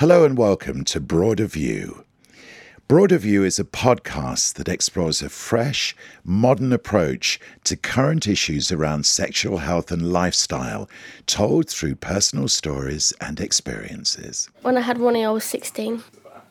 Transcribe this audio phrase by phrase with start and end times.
[0.00, 2.06] Hello and welcome to Broader View.
[2.88, 9.04] Broader View is a podcast that explores a fresh, modern approach to current issues around
[9.04, 10.88] sexual health and lifestyle,
[11.26, 14.48] told through personal stories and experiences.
[14.62, 16.02] When I had Ronnie, I was 16.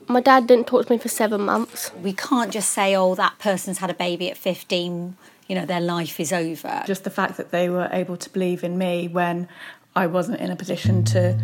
[0.07, 1.91] My dad didn't talk to me for seven months.
[2.03, 5.81] We can't just say, oh, that person's had a baby at 15, you know, their
[5.81, 6.83] life is over.
[6.85, 9.47] Just the fact that they were able to believe in me when
[9.95, 11.35] I wasn't in a position to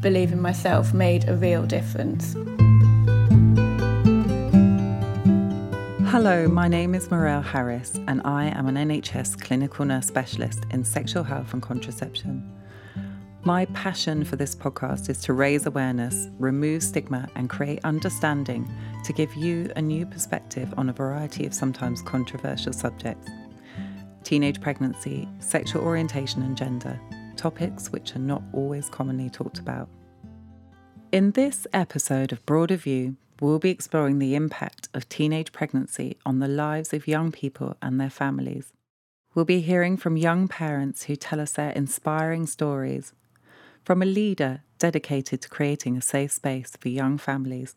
[0.00, 2.34] believe in myself made a real difference.
[6.10, 10.84] Hello, my name is Morel Harris, and I am an NHS clinical nurse specialist in
[10.84, 12.50] sexual health and contraception.
[13.44, 18.70] My passion for this podcast is to raise awareness, remove stigma, and create understanding
[19.04, 23.30] to give you a new perspective on a variety of sometimes controversial subjects
[24.22, 27.00] teenage pregnancy, sexual orientation, and gender,
[27.40, 29.88] topics which are not always commonly talked about.
[31.10, 36.38] In this episode of Broader View, we'll be exploring the impact of teenage pregnancy on
[36.38, 38.74] the lives of young people and their families.
[39.34, 43.14] We'll be hearing from young parents who tell us their inspiring stories,
[43.84, 47.74] from a leader dedicated to creating a safe space for young families.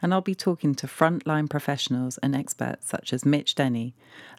[0.00, 3.94] And I'll be talking to frontline professionals and experts such as Mitch Denny,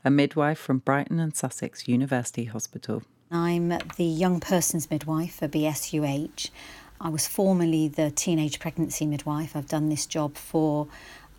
[0.05, 3.03] a midwife from Brighton and Sussex University Hospital.
[3.33, 6.51] I'm the young person's midwife for BSUH.
[7.01, 9.55] I was formerly the teenage pregnancy midwife.
[9.55, 10.87] I've done this job for,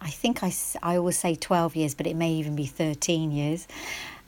[0.00, 3.68] I think I, I always say 12 years, but it may even be 13 years.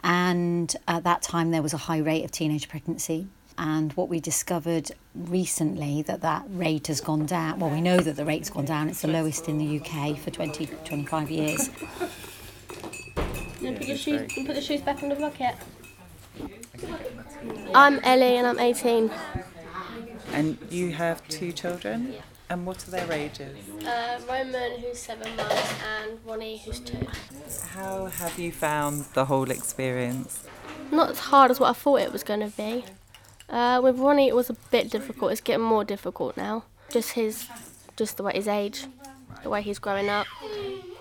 [0.04, 3.26] And at that time, there was a high rate of teenage pregnancy.
[3.58, 7.58] And what we discovered recently that that rate has gone down.
[7.58, 8.88] Well, we know that the rate's gone down.
[8.88, 11.70] It's the lowest in the UK for 20, 25 years.
[13.60, 15.56] You put your shoes, you put the shoes back in the bucket.
[17.74, 19.10] I'm Ellie and I'm 18.
[20.32, 22.14] And you have two children?
[22.48, 23.56] And what are their ages?
[23.84, 27.06] Uh, Roman, who's seven months, and Ronnie, who's two.
[27.70, 30.46] How have you found the whole experience?
[30.92, 32.84] Not as hard as what I thought it was going to be.
[33.48, 35.32] Uh, with Ronnie, it was a bit difficult.
[35.32, 36.64] It's getting more difficult now.
[36.88, 37.48] Just his,
[37.96, 38.86] just the way his age,
[39.42, 40.26] the way he's growing up,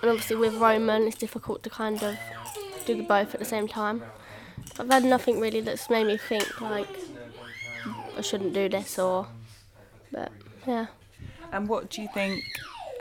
[0.02, 2.18] and obviously with Roman, it's difficult to kind of
[2.86, 4.02] do the both at the same time.
[4.80, 6.88] I've had nothing really that's made me think like
[8.18, 9.28] I shouldn't do this or,
[10.12, 10.32] but
[10.68, 10.88] yeah.
[11.52, 12.44] And what do you think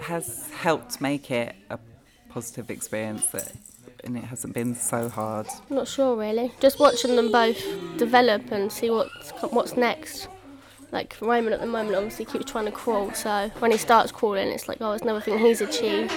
[0.01, 1.79] has helped make it a
[2.29, 3.53] positive experience that
[4.05, 5.47] and it hasn't been so hard?
[5.71, 6.53] I'm not sure really.
[6.61, 7.61] Just watching them both
[7.97, 10.29] develop and see what's what's next.
[10.93, 14.49] Like Roman at the moment obviously keeps trying to crawl, so when he starts crawling,
[14.49, 16.13] it's like oh, it's another thing he's achieved.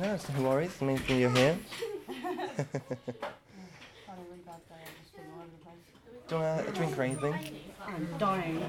[0.00, 0.76] No, it's no worries.
[0.76, 1.58] The main thing you're here.
[2.56, 2.64] Do
[6.30, 7.34] you want a drink or anything?
[7.86, 8.64] I'm dying.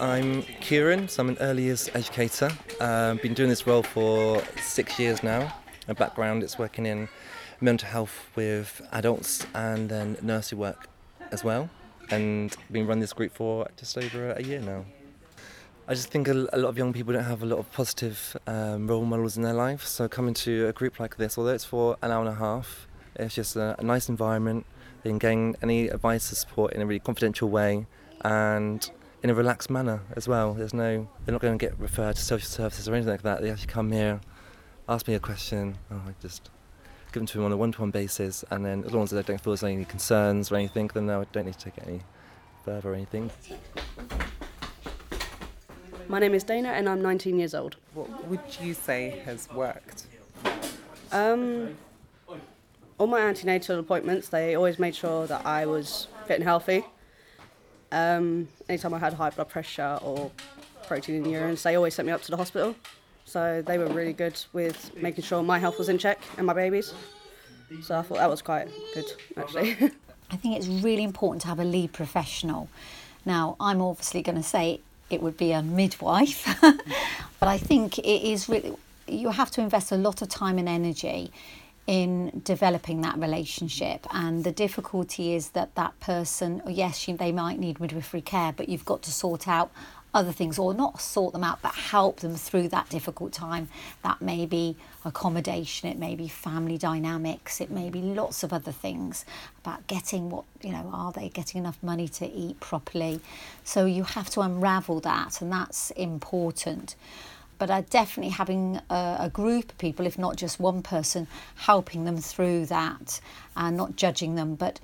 [0.00, 2.50] I'm Kieran, so I'm an early years educator.
[2.80, 5.54] I've been doing this role for six years now.
[5.88, 7.08] My background is working in
[7.60, 10.88] mental health with adults and then nursery work
[11.30, 11.70] as well.
[12.10, 14.84] And been running this group for just over a year now.
[15.88, 18.86] I just think a, lot of young people don't have a lot of positive um,
[18.86, 19.84] role models in their life.
[19.84, 22.86] So coming to a group like this, although it's for an hour and a half,
[23.16, 24.64] it's just a, a nice environment.
[25.02, 27.86] They can gain any advice or support in a really confidential way
[28.20, 28.88] and
[29.24, 30.54] in a relaxed manner as well.
[30.54, 33.42] There's no, they're not going to get referred to social services or anything like that.
[33.42, 34.20] They actually come here,
[34.88, 36.48] ask me a question, oh, I just
[37.06, 39.40] give them to them on a one-to-one basis, and then as long as they don't
[39.40, 42.02] feel there's any concerns or anything, then no, I don't need to take any
[42.64, 43.32] further or anything.
[46.08, 47.76] My name is Dana and I'm 19 years old.
[47.94, 50.06] What would you say has worked?
[51.10, 51.76] Um,
[52.98, 56.84] all my antenatal appointments, they always made sure that I was fit and healthy.
[57.90, 60.30] Um, anytime I had high blood pressure or
[60.86, 62.74] protein in the urine, they always sent me up to the hospital.
[63.24, 66.54] So they were really good with making sure my health was in check and my
[66.54, 66.92] baby's.
[67.82, 69.72] So I thought that was quite good, actually.
[70.30, 72.68] I think it's really important to have a lead professional.
[73.24, 74.80] Now, I'm obviously going to say
[75.12, 78.74] it would be a midwife, but I think it is really,
[79.06, 81.30] you have to invest a lot of time and energy
[81.86, 84.06] in developing that relationship.
[84.12, 88.84] And the difficulty is that that person yes they might need midwifery care but you've
[88.84, 89.70] got to sort out
[90.14, 93.68] other things or not sort them out but help them through that difficult time.
[94.02, 98.70] That may be accommodation it may be family dynamics it may be lots of other
[98.70, 99.24] things
[99.60, 103.20] about getting what you know are they getting enough money to eat properly.
[103.64, 106.94] So you have to unravel that and that's important.
[107.58, 112.04] But uh, definitely having a, a, group of people, if not just one person, helping
[112.04, 113.20] them through that
[113.54, 114.80] and not judging them, but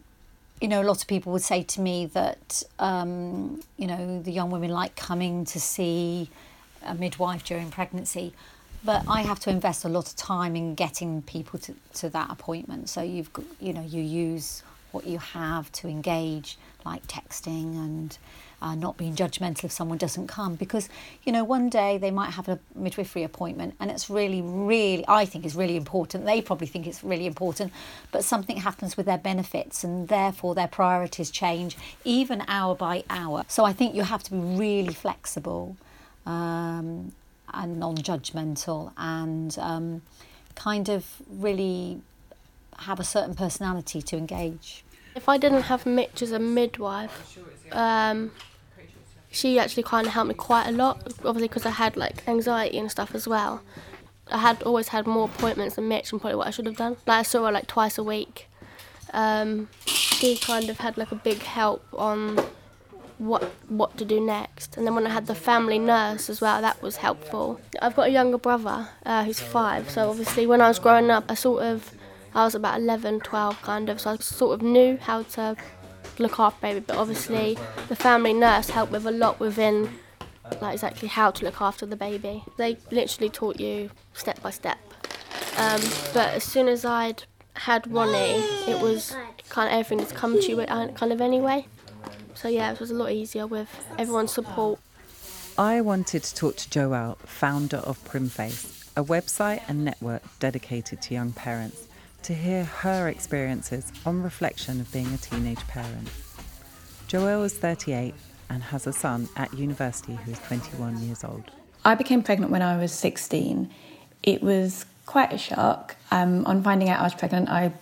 [0.61, 4.33] you know, a lot of people would say to me that, um, you know, the
[4.33, 6.31] young women like coming to see
[6.85, 8.33] a midwife during pregnancy.
[8.85, 12.31] But I have to invest a lot of time in getting people to, to that
[12.31, 12.89] appointment.
[12.89, 18.19] So you've got, you know, you use what you have to engage, like texting and
[18.61, 20.55] uh, not being judgmental if someone doesn't come.
[20.55, 20.89] Because
[21.25, 25.25] you know one day they might have a midwifery appointment and it's really really i
[25.25, 26.25] think is really important.
[26.25, 27.73] They probably think it's really important
[28.13, 33.45] but something happens with their benefits and therefore their priorities change even hour by hour.
[33.49, 35.77] So i think you have to be really flexible
[36.27, 37.13] um,
[37.55, 40.03] and non-judgmental and um,
[40.55, 42.01] kind of really
[42.79, 44.85] have a certain personality to engage
[45.19, 47.39] if I didn't have Mitch as a midwife,
[47.73, 48.31] um,
[49.31, 50.97] she actually kind of helped me quite a lot.
[51.25, 53.61] Obviously, because I had like anxiety and stuff as well.
[54.31, 56.97] I had always had more appointments than Mitch, and probably what I should have done.
[57.07, 58.49] Like I saw her like twice a week.
[59.13, 62.39] Um, she kind of had like a big help on
[63.19, 64.77] what what to do next.
[64.77, 67.61] And then when I had the family nurse as well, that was helpful.
[67.83, 71.25] I've got a younger brother uh, who's five, so obviously when I was growing up,
[71.29, 71.93] I sort of
[72.39, 75.57] I was about 11, 12 kind of, so I sort of knew how to
[76.21, 76.79] look after baby.
[76.79, 77.59] But obviously,
[77.89, 79.91] the family nurse helped with a lot within
[80.61, 82.45] like exactly how to look after the baby.
[82.57, 84.79] They literally taught you step by step.
[85.57, 85.81] Um,
[86.15, 87.25] but as soon as I'd
[87.55, 89.17] had Ronnie, it was
[89.49, 91.67] kind of everything that's come to you uh, kind of anyway.
[92.37, 93.69] So yeah, it was a lot easier with
[93.99, 94.79] everyone's support.
[95.59, 101.15] I wanted to talk to Joelle, founder of Prymface, a website and network dedicated to
[101.15, 101.88] young parents
[102.29, 106.11] to hear her experiences on reflection of being a teenage parent.
[107.09, 108.15] Joelle is 38
[108.51, 111.51] and has a son at university who is 21 years old.
[111.87, 113.71] I became pregnant when I was 16.
[114.23, 115.97] It was quite a shock.
[116.11, 117.73] Um, on finding out I was pregnant, I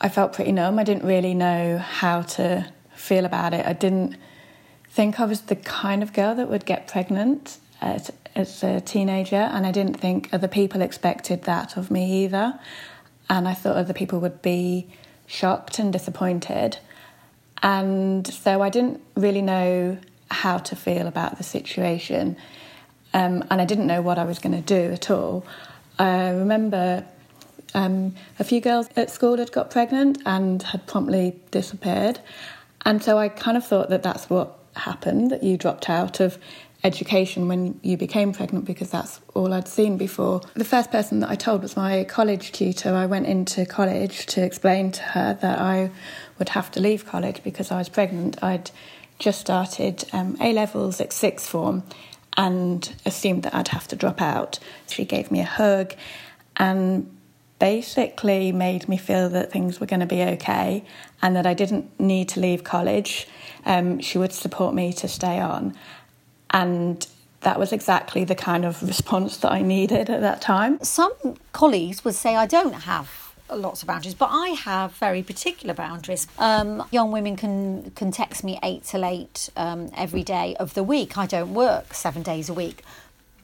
[0.00, 0.80] I felt pretty numb.
[0.80, 2.66] I didn't really know how to
[2.96, 3.64] feel about it.
[3.64, 4.16] I didn't
[4.90, 9.36] think I was the kind of girl that would get pregnant as, as a teenager,
[9.36, 12.58] and I didn't think other people expected that of me either
[13.28, 14.88] and I thought other people would be
[15.26, 16.78] shocked and disappointed.
[17.62, 19.98] And so I didn't really know
[20.30, 22.36] how to feel about the situation,
[23.12, 25.46] um, and I didn't know what I was going to do at all.
[25.98, 27.04] I remember
[27.74, 32.20] um, a few girls at school had got pregnant and had promptly disappeared,
[32.84, 36.36] and so I kind of thought that that's what happened that you dropped out of
[36.84, 40.42] education when you became pregnant because that's all I'd seen before.
[40.52, 42.94] The first person that I told was my college tutor.
[42.94, 45.90] I went into college to explain to her that I
[46.38, 48.42] would have to leave college because I was pregnant.
[48.42, 48.70] I'd
[49.18, 51.84] just started um, A levels at sixth form
[52.36, 54.58] and assumed that I'd have to drop out.
[54.88, 55.94] She gave me a hug
[56.56, 57.10] and
[57.58, 60.84] basically made me feel that things were going to be okay
[61.22, 63.26] and that I didn't need to leave college.
[63.64, 65.74] Um, she would support me to stay on.
[66.54, 67.04] And
[67.40, 70.78] that was exactly the kind of response that I needed at that time.
[70.82, 71.12] Some
[71.52, 76.26] colleagues would say I don't have lots of boundaries, but I have very particular boundaries.
[76.38, 80.82] Um, young women can can text me eight till eight um, every day of the
[80.82, 81.18] week.
[81.18, 82.82] I don't work seven days a week,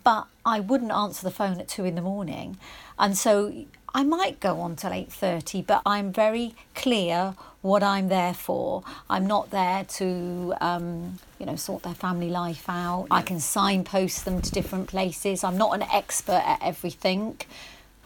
[0.05, 2.59] but I wouldn't answer the phone at two in the morning,
[2.99, 3.53] and so
[3.95, 5.63] I might go on till eight thirty.
[5.63, 8.83] But I'm very clear what I'm there for.
[9.09, 13.07] I'm not there to, um, you know, sort their family life out.
[13.11, 15.45] I can signpost them to different places.
[15.45, 17.39] I'm not an expert at everything.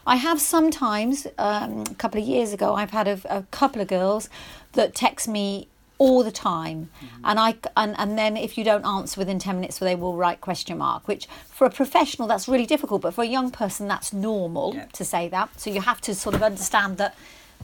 [0.07, 3.87] I have sometimes, um, a couple of years ago, I've had a, a couple of
[3.87, 4.29] girls
[4.73, 7.21] that text me all the time mm-hmm.
[7.23, 10.41] and i and, and then if you don't answer within 10 minutes they will write
[10.41, 14.11] question mark which for a professional that's really difficult but for a young person that's
[14.11, 14.85] normal yeah.
[14.93, 17.15] to say that so you have to sort of understand that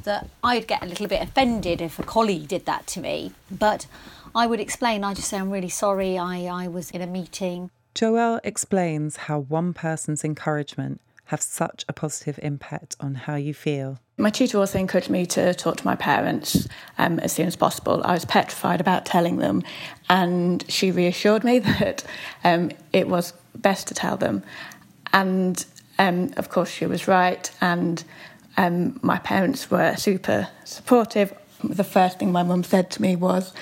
[0.03, 3.33] that I'd get a little bit offended if a colleague did that to me.
[3.51, 3.87] But
[4.33, 7.69] I would explain, I just say, I'm really sorry, I, I was in a meeting.
[7.93, 13.97] Joelle explains how one person's encouragement has such a positive impact on how you feel.
[14.17, 18.01] My tutor also encouraged me to talk to my parents um, as soon as possible.
[18.03, 19.63] I was petrified about telling them,
[20.09, 22.03] and she reassured me that
[22.43, 24.43] um, it was best to tell them.
[25.13, 25.65] And
[25.97, 27.49] um, of course, she was right.
[27.61, 28.03] And
[28.57, 31.33] um, my parents were super supportive.
[31.63, 33.53] The first thing my mum said to me was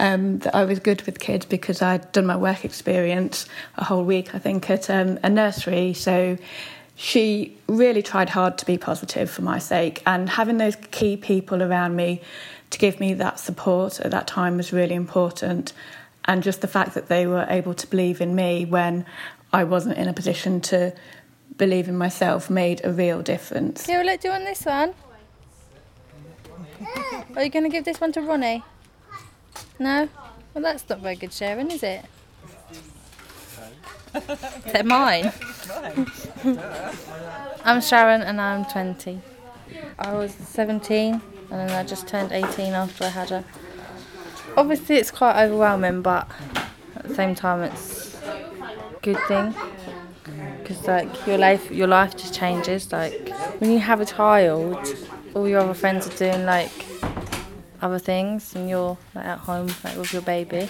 [0.00, 4.02] um, that I was good with kids because I'd done my work experience a whole
[4.02, 5.94] week, I think, at um, a nursery.
[5.94, 6.36] So
[7.02, 11.60] she really tried hard to be positive for my sake, and having those key people
[11.60, 12.20] around me
[12.70, 15.72] to give me that support at that time was really important.
[16.26, 19.04] And just the fact that they were able to believe in me when
[19.52, 20.94] I wasn't in a position to
[21.58, 23.84] believe in myself made a real difference.
[23.84, 24.94] Here, let's do on this one.
[27.34, 28.62] Are you going to give this one to Ronnie?
[29.80, 30.08] No?
[30.54, 32.04] Well, that's not very good sharing, is it?
[34.72, 35.32] They're mine.
[37.64, 39.20] I'm Sharon and I'm 20.
[39.98, 43.44] I was 17 and then I just turned 18 after I had her.
[44.56, 46.30] Obviously, it's quite overwhelming, but
[46.96, 49.54] at the same time, it's a good thing
[50.58, 52.92] because like your life, your life just changes.
[52.92, 54.76] Like when you have a child,
[55.34, 56.72] all your other friends are doing like
[57.80, 60.68] other things, and you're like at home like with your baby.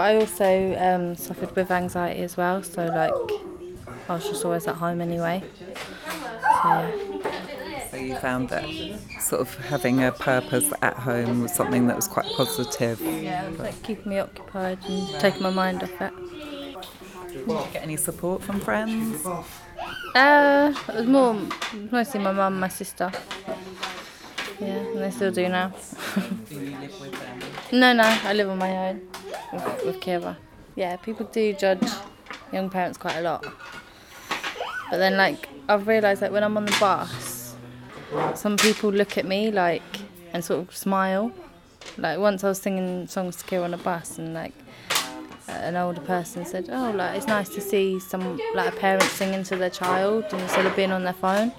[0.00, 3.12] But I also um, suffered with anxiety as well, so like
[4.08, 5.44] I was just always at home anyway.
[6.06, 6.68] So,
[7.22, 7.88] yeah.
[7.90, 8.64] So you found that
[9.20, 12.98] sort of having a purpose at home was something that was quite positive.
[13.02, 16.12] Yeah, it was like keeping me occupied and taking my mind off it.
[17.28, 19.26] Did you get any support from friends?
[20.14, 21.36] Uh, it was more
[21.92, 23.12] mostly my mum, and my sister.
[24.60, 25.72] Yeah, and they still do now.
[27.72, 29.08] No, no, I live on my own
[29.52, 30.36] with, with.
[30.76, 31.88] Yeah, people do judge
[32.52, 33.44] young parents quite a lot.
[34.90, 37.54] But then, like, I've realised that when I'm on the bus,
[38.34, 39.82] some people look at me like
[40.32, 41.32] and sort of smile.
[41.96, 44.54] Like once I was singing songs to Kira on a bus, and like
[45.48, 49.44] an older person said, "Oh, like it's nice to see some like a parent singing
[49.44, 51.52] to their child instead of being on their phone."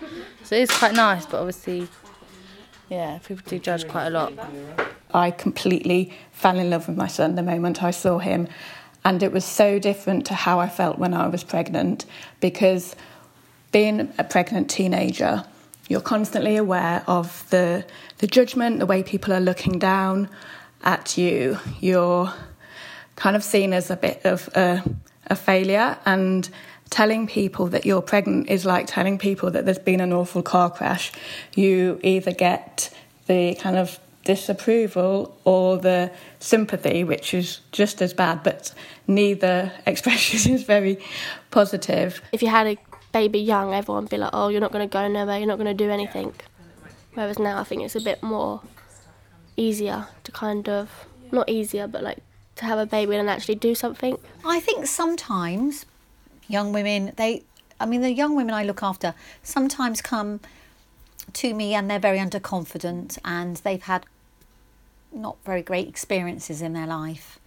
[0.44, 1.88] So it's quite nice, but obviously,
[2.92, 4.34] yeah, people do judge quite a lot.
[5.14, 8.50] I completely fell in love with my son the moment I saw him.
[9.06, 12.06] And it was so different to how I felt when I was pregnant
[12.42, 12.96] because
[13.72, 15.46] being a pregnant teenager,
[15.88, 17.86] you're constantly aware of the,
[18.18, 20.30] the judgment, the way people are looking down
[20.84, 21.58] at you.
[21.80, 22.32] You're
[23.16, 24.84] kind of seen as a bit of a,
[25.28, 25.98] a failure.
[26.06, 26.50] And
[26.92, 30.70] telling people that you're pregnant is like telling people that there's been an awful car
[30.70, 31.12] crash.
[31.56, 32.94] You either get
[33.26, 38.74] the kind of disapproval or the sympathy, which is just as bad, but
[39.08, 41.00] neither expression is very
[41.50, 42.22] positive.
[42.34, 42.78] If you had a
[43.14, 45.58] baby young, everyone would be like, oh, you're not going to go nowhere, you're not
[45.58, 46.34] going to do anything.
[47.14, 48.62] Whereas now I think it's a bit more
[49.58, 52.20] easier to kind of, not easier, but like
[52.58, 54.18] to have a baby and actually do something.
[54.46, 55.86] I think sometimes
[56.48, 57.44] young women, they,
[57.80, 60.40] I mean, the young women I look after sometimes come
[61.34, 64.06] to me and they're very underconfident and they've had
[65.14, 67.40] not very great experiences in their life.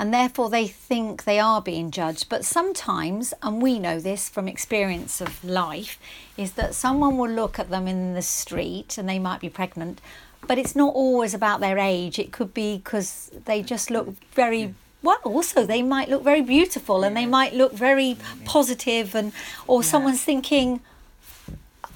[0.00, 2.28] And therefore, they think they are being judged.
[2.28, 5.98] But sometimes, and we know this from experience of life,
[6.36, 10.00] is that someone will look at them in the street and they might be pregnant,
[10.46, 12.20] but it's not always about their age.
[12.20, 17.04] It could be because they just look very well also they might look very beautiful
[17.04, 19.32] and they might look very positive and
[19.66, 20.80] or someone's thinking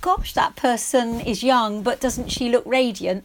[0.00, 3.24] gosh that person is young but doesn't she look radiant?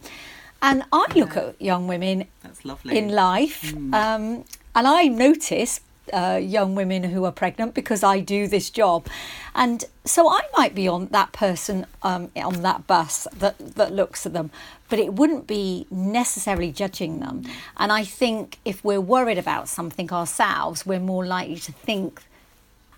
[0.60, 2.98] And i look at young women That's lovely.
[2.98, 4.44] in life um,
[4.74, 5.80] and i notice
[6.12, 9.06] uh, young women who are pregnant because i do this job
[9.54, 14.26] and so i might be on that person um, on that bus that, that looks
[14.26, 14.50] at them
[14.88, 17.44] but it wouldn't be necessarily judging them
[17.76, 22.22] and i think if we're worried about something ourselves we're more likely to think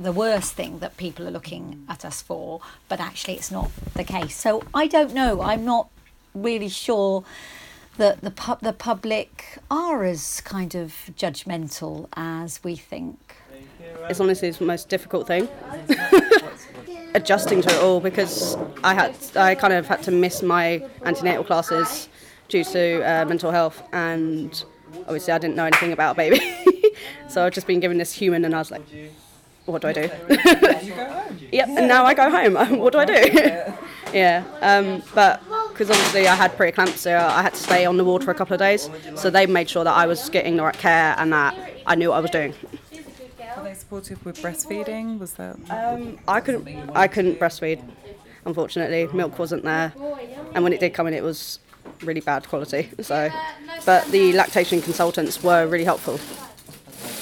[0.01, 4.03] the worst thing that people are looking at us for, but actually it's not the
[4.03, 4.35] case.
[4.35, 5.43] So I don't know.
[5.43, 5.91] I'm not
[6.35, 7.23] really sure
[8.01, 13.37] that the pub the public are as kind of judgmental as we think.
[14.09, 15.49] It's honestly the most difficult thing.
[17.15, 21.45] Adjusting to it all because I had I kind of had to miss my antenatal
[21.45, 22.09] classes
[22.49, 24.65] due to uh, mental health and
[25.01, 26.41] obviously I didn't know anything about a baby.
[27.29, 28.83] so I've just been given this human and I was like,
[29.67, 30.01] what do I do?
[31.53, 32.79] yep, and now I go home.
[32.79, 33.13] what do I do?
[34.15, 35.43] yeah, um, but
[35.81, 38.53] because obviously I had preeclampsia, I had to stay on the ward for a couple
[38.53, 38.91] of days.
[39.15, 41.57] So they made sure that I was getting the right care and that
[41.87, 42.53] I knew what I was doing.
[43.57, 45.19] Were they supportive with breastfeeding?
[45.19, 45.57] Was that?
[45.71, 46.91] Um, I couldn't.
[46.95, 47.83] I couldn't breastfeed.
[48.45, 49.95] Unfortunately, milk wasn't there,
[50.55, 51.61] and when it did come in, it was
[52.03, 52.91] really bad quality.
[53.01, 53.31] So,
[53.87, 56.21] but the lactation consultants were really helpful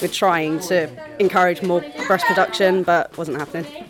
[0.02, 3.88] with trying to encourage more breast production, but wasn't happening.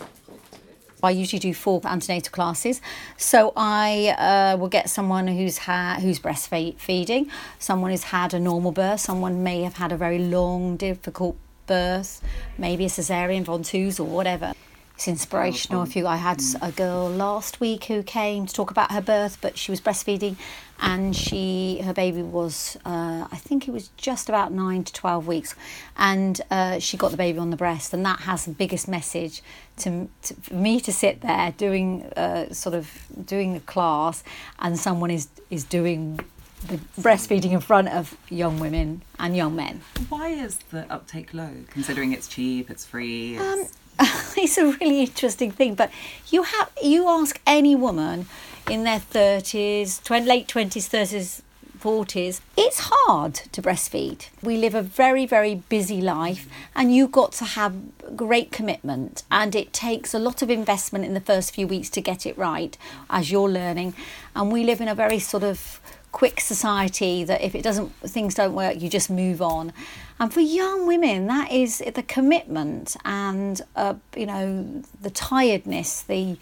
[1.03, 2.81] I usually do four antenatal classes,
[3.17, 8.73] so I uh, will get someone who's had who's breastfeeding, someone who's had a normal
[8.73, 11.37] birth, someone may have had a very long, difficult
[11.67, 12.23] birth,
[12.57, 14.55] maybe a cesarean, ventouse, or whatever.
[14.97, 15.85] It's inspirational.
[15.85, 19.39] If you, I had a girl last week who came to talk about her birth,
[19.41, 20.37] but she was breastfeeding,
[20.81, 25.27] and she her baby was uh, I think it was just about nine to twelve
[25.27, 25.55] weeks,
[25.97, 29.43] and uh, she got the baby on the breast, and that has the biggest message
[29.79, 32.91] to, to for me to sit there doing uh, sort of
[33.25, 34.23] doing a class,
[34.59, 36.21] and someone is is doing
[36.67, 39.81] the breastfeeding in front of young women and young men.
[40.09, 43.37] Why is the uptake low, considering it's cheap, it's free?
[43.37, 43.73] It's...
[44.37, 45.91] it's a really interesting thing, but
[46.29, 48.27] you have you ask any woman
[48.71, 51.43] in their thirties, late twenties, thirties,
[51.79, 54.29] 40s, it's hard to breastfeed.
[54.43, 57.75] We live a very, very busy life, and you've got to have
[58.17, 62.01] great commitment, and it takes a lot of investment in the first few weeks to
[62.01, 62.77] get it right
[63.09, 63.95] as you're learning.
[64.35, 68.35] And we live in a very sort of quick society that if it doesn't things
[68.35, 69.71] don't work you just move on
[70.19, 76.39] and for young women that is the commitment and uh, you know the tiredness the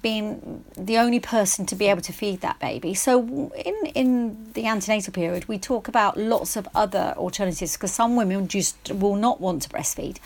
[0.00, 2.94] being the only person to be able to feed that baby.
[2.94, 8.16] So in in the antenatal period, we talk about lots of other alternatives because some
[8.16, 10.18] women just will not want to breastfeed.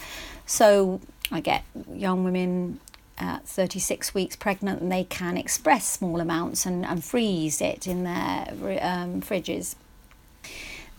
[0.46, 2.80] So I get young women
[3.18, 8.04] at 36 weeks pregnant and they can express small amounts and, and freeze it in
[8.04, 8.46] their
[8.82, 9.74] um, fridges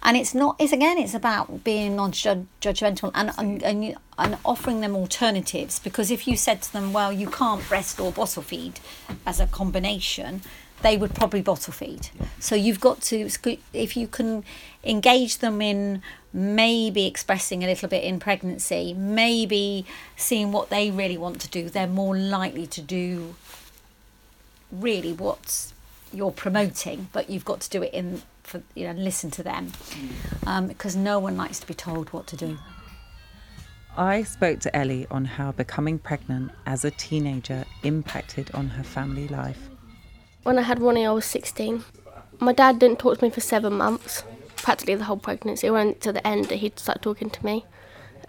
[0.04, 4.96] and it's not it's again it's about being non-judgmental and, and, and and offering them
[4.96, 5.80] alternatives.
[5.80, 8.80] Because if you said to them well you can't breast or bottle feed
[9.26, 10.42] as a combination
[10.84, 12.10] they would probably bottle feed.
[12.40, 13.30] So you've got to
[13.74, 14.44] if you can
[14.84, 16.02] engage them in
[16.34, 19.86] maybe expressing a little bit in pregnancy maybe
[20.16, 23.34] seeing what they really want to do they're more likely to do
[24.72, 25.72] really what
[26.14, 29.72] you're promoting but you've got to do it in for you know listen to them
[30.48, 32.58] um, because no one likes to be told what to do.
[33.98, 39.28] I spoke to Ellie on how becoming pregnant as a teenager impacted on her family
[39.28, 39.70] life.
[40.44, 41.84] When I had Ronnie, I was 16.
[42.40, 44.24] My dad didn't talk to me for seven months,
[44.58, 45.68] practically the whole pregnancy.
[45.68, 47.66] It went to the end that he'd start talking to me.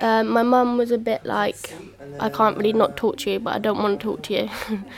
[0.01, 1.75] Um, my mum was a bit like,
[2.19, 4.49] I can't really not talk to you, but I don't want to talk to you.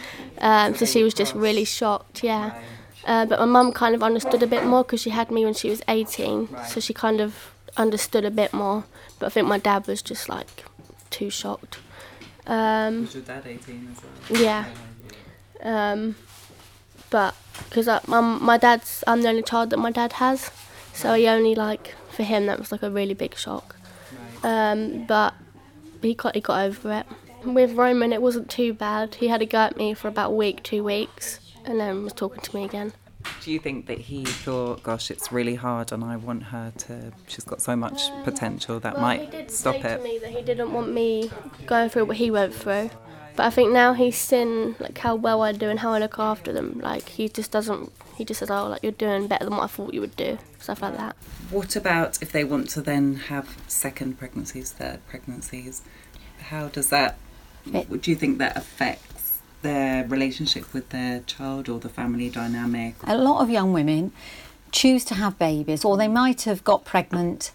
[0.39, 2.61] um, so she was just really shocked, yeah.
[3.07, 5.55] Uh, but my mum kind of understood a bit more because she had me when
[5.55, 8.85] she was 18, so she kind of understood a bit more.
[9.19, 10.65] But I think my dad was just like
[11.09, 11.79] too shocked.
[12.47, 14.43] Um, was your dad 18 as well?
[14.43, 14.65] Yeah.
[15.63, 16.17] Um,
[17.11, 17.35] but
[17.69, 20.51] because my, my dad's, I'm the only child that my dad has,
[20.93, 23.77] so he only like, for him, that was like a really big shock.
[24.43, 25.35] Um, but
[26.03, 27.07] he got, he got over it.
[27.45, 29.15] With Roman, it wasn't too bad.
[29.17, 32.13] He had a go at me for about a week, two weeks and then was
[32.13, 32.93] talking to me again.
[33.43, 37.13] Do you think that he thought, gosh, it's really hard and I want her to,
[37.27, 39.97] she's got so much um, potential that well, might he did stop say it?
[39.99, 41.31] to me that he didn't want me
[41.67, 42.91] going through what he went through.
[43.37, 46.19] But I think now he's seen like how well I do and how I look
[46.19, 46.81] after them.
[46.83, 47.93] Like he just doesn't.
[48.17, 50.37] He just says, "Oh, like you're doing better than what I thought you would do,"
[50.59, 51.17] stuff like that.
[51.51, 55.83] What about if they want to then have second pregnancies, third pregnancies?
[56.39, 57.19] How does that?
[57.73, 59.10] It, do you think that affects
[59.63, 62.95] their relationship with their child or the family dynamic?
[63.05, 64.13] A lot of young women
[64.73, 67.53] choose to have babies, or they might have got pregnant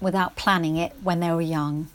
[0.00, 1.88] without planning it when they were young.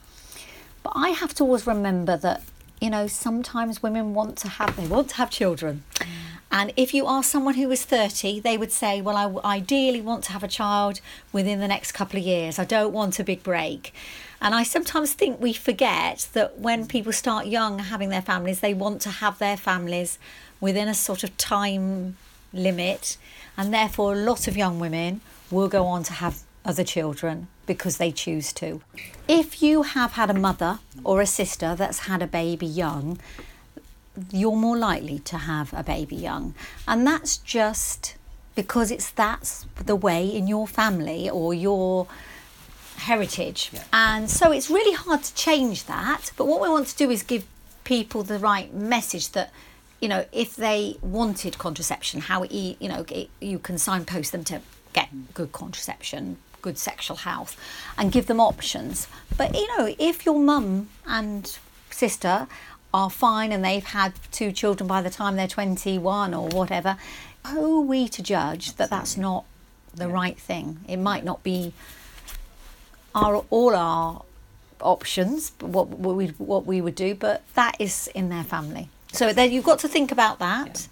[0.84, 2.44] But I have to always remember that,
[2.80, 5.84] you know, sometimes women want to have, they want to have children.
[6.56, 10.24] And if you ask someone who is 30, they would say, Well, I ideally want
[10.24, 11.02] to have a child
[11.34, 12.58] within the next couple of years.
[12.58, 13.94] I don't want a big break.
[14.42, 18.74] And I sometimes think we forget that when people start young having their families, they
[18.74, 20.18] want to have their families
[20.62, 22.16] within a sort of time
[22.54, 23.18] limit.
[23.58, 25.20] And therefore, a lot of young women
[25.52, 28.82] will go on to have other children because they choose to.
[29.28, 33.20] If you have had a mother or a sister that's had a baby young,
[34.32, 36.54] you're more likely to have a baby young.
[36.88, 38.16] And that's just
[38.56, 42.08] because it's that's the way in your family or your
[42.98, 43.72] heritage.
[43.74, 43.84] Yeah.
[43.92, 46.32] And so it's really hard to change that.
[46.38, 47.46] But what we want to do is give
[47.84, 49.52] people the right message that
[50.02, 53.06] you know if they wanted contraception how you know
[53.40, 54.60] you can signpost them to
[54.92, 57.56] get good contraception good sexual health
[57.98, 61.60] and give them options but you know if your mum and
[61.92, 62.48] sister
[62.96, 66.98] are fine and they've had two children by the time they're 21 or whatever
[67.48, 69.44] who are we to judge that that's not
[69.94, 71.74] the right thing it might not be
[73.14, 74.22] our all our
[74.82, 78.90] options, what, what we what we would do, but that is in their family.
[79.12, 80.88] So then you've got to think about that.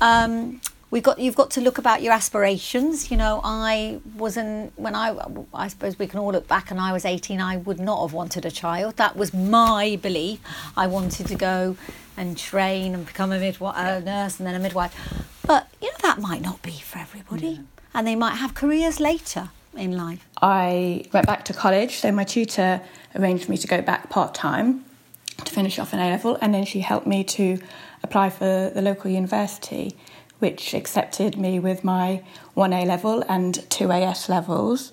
[0.00, 0.24] Yeah.
[0.24, 0.60] Um,
[0.94, 3.10] we've got you've got to look about your aspirations.
[3.10, 5.06] You know, I wasn't when I
[5.52, 7.40] I suppose we can all look back and I was 18.
[7.40, 8.96] I would not have wanted a child.
[8.96, 10.38] That was my belief.
[10.76, 11.76] I wanted to go
[12.16, 14.94] and train and become a midwife, a nurse, and then a midwife.
[15.44, 17.58] But you know that might not be for everybody, yeah.
[17.92, 20.24] and they might have careers later in life?
[20.40, 22.80] I went back to college, so my tutor
[23.16, 24.84] arranged me to go back part time
[25.44, 27.58] to finish off an A level, and then she helped me to
[28.04, 29.96] apply for the local university,
[30.44, 32.22] which accepted me with my
[32.54, 34.92] 1A level and 2 AS levels.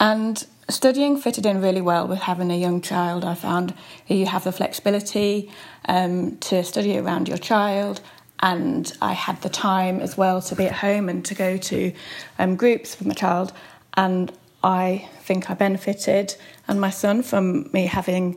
[0.00, 3.24] And studying fitted in really well with having a young child.
[3.24, 3.74] I found
[4.08, 5.52] you have the flexibility
[5.88, 8.00] um, to study around your child,
[8.40, 11.92] and I had the time as well to be at home and to go to
[12.40, 13.52] um, groups with my child.
[13.94, 14.32] And
[14.64, 16.34] I think I benefited,
[16.66, 18.36] and my son, from me having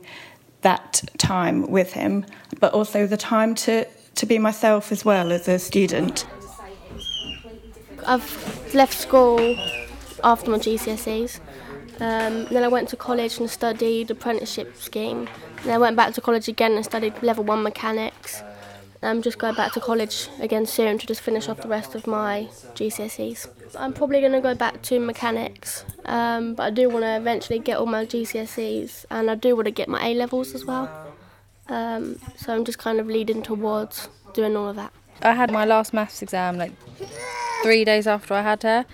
[0.60, 2.24] that time with him,
[2.60, 6.24] but also the time to, to be myself as well as a student.
[8.06, 9.56] I've left school
[10.24, 11.40] after my GCSEs.
[12.00, 15.28] Um, then I went to college and studied apprenticeship scheme.
[15.64, 18.42] Then I went back to college again and studied level one mechanics.
[19.04, 22.06] I'm just going back to college again soon to just finish off the rest of
[22.06, 23.48] my GCSEs.
[23.76, 27.58] I'm probably going to go back to mechanics, um, but I do want to eventually
[27.58, 30.88] get all my GCSEs and I do want to get my A levels as well.
[31.68, 34.92] Um, so I'm just kind of leading towards doing all of that.
[35.20, 36.72] I had my last maths exam like
[37.62, 38.84] three days after I had her,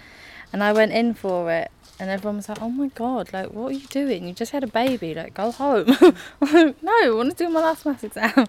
[0.52, 3.70] and I went in for it, and everyone was like, "Oh my god, like what
[3.70, 4.26] are you doing?
[4.26, 5.86] You just had a baby, like go home."
[6.42, 8.46] no, I want to do my last maths exam.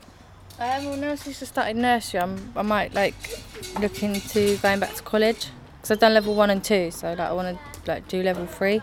[0.60, 3.16] Um, well, now since I started nursery, I'm, I might like
[3.80, 7.20] look into going back to college because I've done level one and two, so like
[7.20, 8.82] I want to like do level three,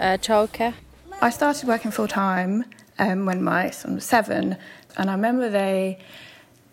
[0.00, 0.74] uh, childcare.
[1.20, 2.64] I started working full time
[2.98, 4.56] um, when my son was seven,
[4.96, 6.00] and I remember they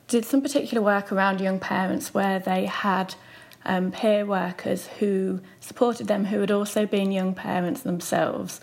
[0.07, 3.13] did some particular work around young parents where they had
[3.65, 8.61] um, peer workers who supported them who had also been young parents themselves.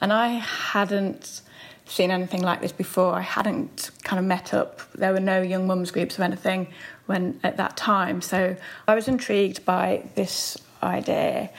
[0.00, 1.42] And I hadn't
[1.86, 3.14] seen anything like this before.
[3.14, 4.80] I hadn't kind of met up.
[4.92, 6.68] There were no young mums groups or anything
[7.06, 8.20] when at that time.
[8.20, 8.56] So
[8.88, 11.50] I was intrigued by this idea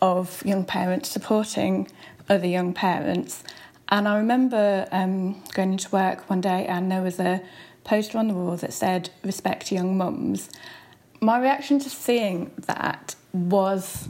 [0.00, 1.88] of young parents supporting
[2.28, 3.42] other young parents.
[3.88, 7.42] And I remember um, going into work one day and there was a
[7.84, 10.48] poster on the wall that said respect young mums.
[11.20, 14.08] My reaction to seeing that was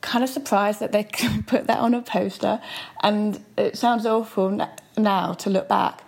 [0.00, 1.04] kind of surprised that they
[1.46, 2.60] put that on a poster
[3.02, 6.02] and it sounds awful now to look back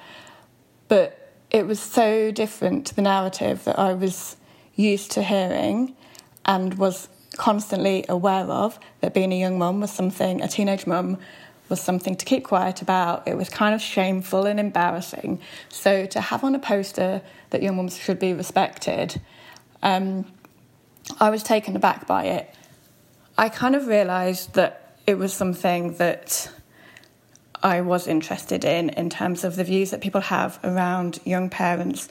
[0.87, 4.37] but it was so different to the narrative that I was
[4.75, 5.97] used to hearing
[6.45, 11.19] and was constantly aware of that being a young mum was something a teenage mum
[11.69, 13.29] was something to keep quiet about.
[13.29, 15.41] It was kind of shameful and embarrassing.
[15.69, 19.21] So to have on a poster that young mums should be respected,
[19.83, 20.25] um,
[21.21, 22.55] I was taken aback by it.
[23.37, 26.51] I kind of realised that it was something that
[27.63, 32.09] I was interested in, in terms of the views that people have around young parents,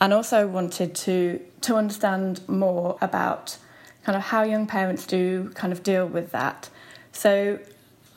[0.00, 3.56] and also wanted to to understand more about
[4.04, 6.68] kind of how young parents do kind of deal with that.
[7.12, 7.58] So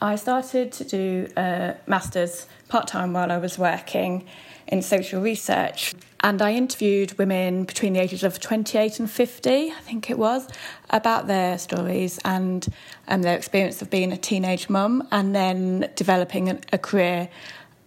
[0.01, 4.25] I started to do a master's part time while I was working
[4.67, 5.93] in social research.
[6.21, 10.47] And I interviewed women between the ages of 28 and 50, I think it was,
[10.89, 12.65] about their stories and
[13.07, 17.29] um, their experience of being a teenage mum and then developing a, a career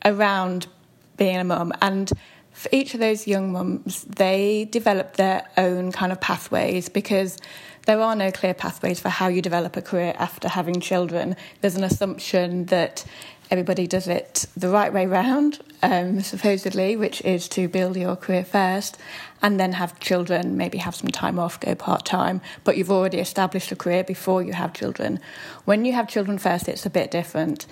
[0.04, 0.68] around
[1.16, 1.72] being a mum.
[1.82, 2.12] And
[2.52, 7.38] for each of those young mums, they developed their own kind of pathways because
[7.86, 11.36] there are no clear pathways for how you develop a career after having children.
[11.60, 13.04] There's an assumption that
[13.50, 18.44] everybody does it the right way round, um, supposedly, which is to build your career
[18.44, 18.98] first
[19.42, 23.18] and then have children, maybe have some time off, go part time, but you've already
[23.18, 25.20] established a career before you have children.
[25.64, 27.66] When you have children first, it's a bit different.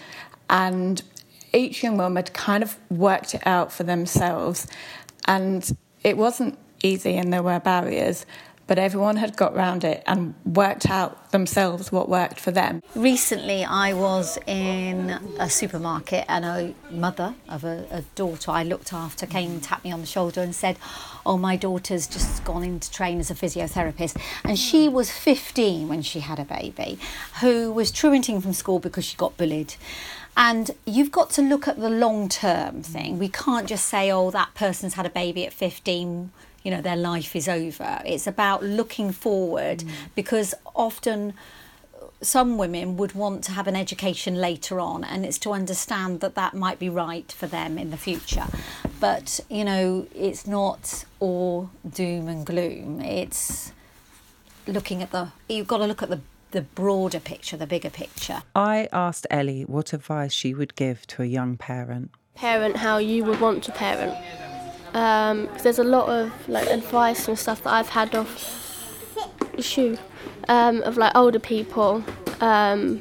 [0.48, 1.02] And
[1.52, 4.66] each young mum had kind of worked it out for themselves,
[5.26, 8.26] and it wasn't easy and there were barriers
[8.66, 12.82] but everyone had got round it and worked out themselves what worked for them.
[12.94, 18.92] Recently, I was in a supermarket and a mother of a, a, daughter I looked
[18.92, 20.78] after came and tapped me on the shoulder and said,
[21.24, 24.20] Oh, my daughter's just gone in to train as a physiotherapist.
[24.44, 26.98] And she was 15 when she had a baby
[27.40, 29.74] who was truanting from school because she got bullied.
[30.36, 33.18] And you've got to look at the long term thing.
[33.18, 36.30] We can't just say, oh, that person's had a baby at 15
[36.66, 38.02] you know their life is over.
[38.04, 39.90] It's about looking forward mm.
[40.16, 41.32] because often
[42.20, 46.34] some women would want to have an education later on and it's to understand that
[46.34, 48.46] that might be right for them in the future.
[48.98, 53.00] But you know it's not all doom and gloom.
[53.00, 53.72] It's
[54.66, 58.42] looking at the you've got to look at the the broader picture the bigger picture.
[58.56, 62.10] I asked ellie what advice she would give to a young parent.
[62.34, 64.16] Parent how you would want to parent
[64.96, 68.32] um, there's a lot of like advice and stuff that I've had off
[69.60, 69.96] shoe
[70.48, 72.02] um, of like older people
[72.40, 73.00] um,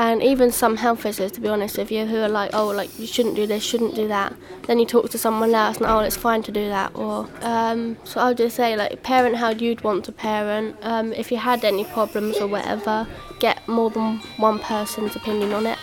[0.00, 2.98] And even some health visitors, to be honest with you, who are like, oh, like
[2.98, 4.34] you shouldn't do this, shouldn't do that.
[4.62, 6.92] Then you talk to someone else, and oh, it's fine to do that.
[6.94, 10.74] Or um, so I'll just say, like, parent how you'd want to parent.
[10.80, 13.06] Um, if you had any problems or whatever,
[13.40, 15.78] get more than one person's opinion on it.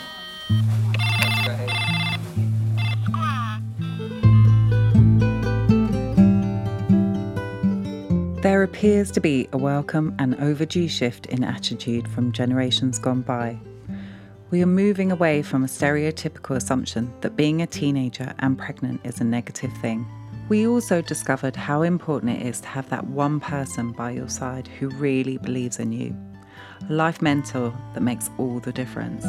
[8.48, 13.60] There appears to be a welcome and overdue shift in attitude from generations gone by.
[14.52, 19.20] We are moving away from a stereotypical assumption that being a teenager and pregnant is
[19.20, 20.08] a negative thing.
[20.48, 24.70] We also discovered how important it is to have that one person by your side
[24.80, 26.16] who really believes in you,
[26.90, 29.26] a life mentor that makes all the difference.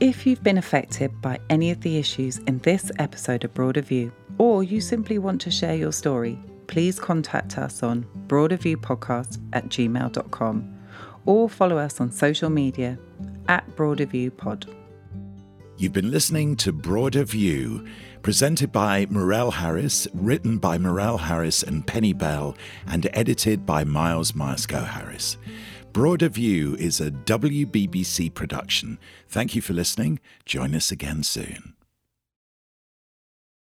[0.00, 4.12] If you've been affected by any of the issues in this episode of Broader View,
[4.38, 10.78] or you simply want to share your story, please contact us on broaderviewpodcast at gmail.com
[11.26, 12.98] or follow us on social media
[13.48, 14.72] at broaderviewpod.
[15.76, 17.86] You've been listening to Broader View,
[18.22, 24.32] presented by Morel Harris, written by Morel Harris and Penny Bell, and edited by Miles
[24.32, 25.36] Myerscough Harris.
[25.92, 28.98] Broader View is a WBBC production.
[29.28, 30.18] Thank you for listening.
[30.44, 31.74] Join us again soon.